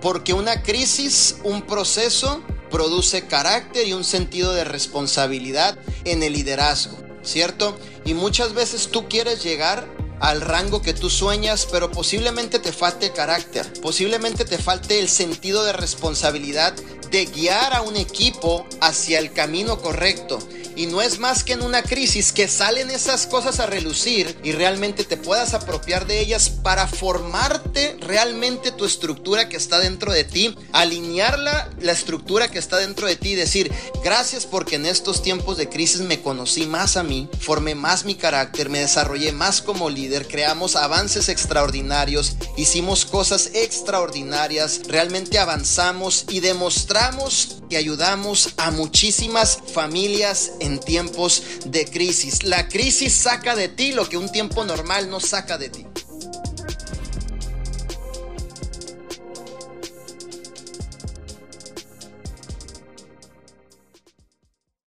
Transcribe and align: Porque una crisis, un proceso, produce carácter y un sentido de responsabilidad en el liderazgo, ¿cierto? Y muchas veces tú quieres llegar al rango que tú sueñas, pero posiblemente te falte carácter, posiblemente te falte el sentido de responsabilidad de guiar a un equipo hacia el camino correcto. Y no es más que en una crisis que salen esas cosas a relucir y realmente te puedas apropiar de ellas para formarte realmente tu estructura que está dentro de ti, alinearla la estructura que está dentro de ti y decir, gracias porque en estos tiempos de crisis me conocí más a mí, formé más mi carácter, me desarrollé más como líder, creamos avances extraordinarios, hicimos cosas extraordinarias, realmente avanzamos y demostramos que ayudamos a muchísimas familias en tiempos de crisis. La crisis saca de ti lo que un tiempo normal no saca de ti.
Porque 0.00 0.32
una 0.32 0.62
crisis, 0.62 1.36
un 1.44 1.62
proceso, 1.62 2.42
produce 2.70 3.26
carácter 3.26 3.86
y 3.86 3.92
un 3.92 4.04
sentido 4.04 4.52
de 4.52 4.64
responsabilidad 4.64 5.78
en 6.04 6.22
el 6.22 6.32
liderazgo, 6.32 6.98
¿cierto? 7.22 7.76
Y 8.04 8.14
muchas 8.14 8.54
veces 8.54 8.88
tú 8.88 9.08
quieres 9.08 9.42
llegar 9.42 9.86
al 10.20 10.40
rango 10.40 10.82
que 10.82 10.94
tú 10.94 11.10
sueñas, 11.10 11.66
pero 11.70 11.90
posiblemente 11.90 12.58
te 12.58 12.72
falte 12.72 13.10
carácter, 13.10 13.72
posiblemente 13.80 14.44
te 14.44 14.58
falte 14.58 15.00
el 15.00 15.08
sentido 15.08 15.64
de 15.64 15.72
responsabilidad 15.72 16.74
de 17.10 17.26
guiar 17.26 17.74
a 17.74 17.82
un 17.82 17.96
equipo 17.96 18.66
hacia 18.80 19.18
el 19.18 19.32
camino 19.32 19.80
correcto. 19.80 20.38
Y 20.80 20.86
no 20.86 21.02
es 21.02 21.18
más 21.18 21.44
que 21.44 21.52
en 21.52 21.60
una 21.60 21.82
crisis 21.82 22.32
que 22.32 22.48
salen 22.48 22.90
esas 22.90 23.26
cosas 23.26 23.60
a 23.60 23.66
relucir 23.66 24.34
y 24.42 24.52
realmente 24.52 25.04
te 25.04 25.18
puedas 25.18 25.52
apropiar 25.52 26.06
de 26.06 26.20
ellas 26.20 26.48
para 26.48 26.86
formarte 26.86 27.98
realmente 28.00 28.72
tu 28.72 28.86
estructura 28.86 29.50
que 29.50 29.58
está 29.58 29.78
dentro 29.78 30.10
de 30.10 30.24
ti, 30.24 30.56
alinearla 30.72 31.68
la 31.80 31.92
estructura 31.92 32.50
que 32.50 32.58
está 32.58 32.78
dentro 32.78 33.06
de 33.06 33.16
ti 33.16 33.32
y 33.32 33.34
decir, 33.34 33.70
gracias 34.02 34.46
porque 34.46 34.76
en 34.76 34.86
estos 34.86 35.22
tiempos 35.22 35.58
de 35.58 35.68
crisis 35.68 36.00
me 36.00 36.22
conocí 36.22 36.64
más 36.64 36.96
a 36.96 37.02
mí, 37.02 37.28
formé 37.40 37.74
más 37.74 38.06
mi 38.06 38.14
carácter, 38.14 38.70
me 38.70 38.78
desarrollé 38.78 39.32
más 39.32 39.60
como 39.60 39.90
líder, 39.90 40.26
creamos 40.28 40.76
avances 40.76 41.28
extraordinarios, 41.28 42.36
hicimos 42.56 43.04
cosas 43.04 43.50
extraordinarias, 43.52 44.80
realmente 44.88 45.38
avanzamos 45.38 46.24
y 46.30 46.40
demostramos 46.40 47.59
que 47.70 47.78
ayudamos 47.78 48.50
a 48.58 48.70
muchísimas 48.72 49.58
familias 49.72 50.52
en 50.60 50.80
tiempos 50.80 51.42
de 51.64 51.86
crisis. 51.86 52.42
La 52.42 52.68
crisis 52.68 53.14
saca 53.14 53.56
de 53.56 53.68
ti 53.68 53.92
lo 53.92 54.08
que 54.08 54.18
un 54.18 54.30
tiempo 54.30 54.64
normal 54.64 55.08
no 55.08 55.20
saca 55.20 55.56
de 55.56 55.70
ti. 55.70 55.86